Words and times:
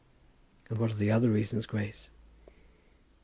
"And 0.67 0.79
what 0.79 0.89
are 0.89 0.95
the 0.95 1.11
other 1.11 1.29
reasons, 1.29 1.67
Grace?" 1.67 2.09